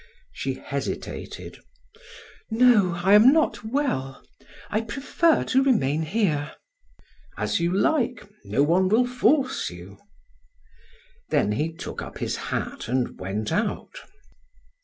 [0.33, 1.59] She hesitated:
[2.49, 4.25] "No, I am not well.
[4.71, 6.55] I prefer to remain here."
[7.37, 8.27] "As you like.
[8.43, 9.99] No one will force you."
[11.29, 13.99] Then he took up his hat and went out.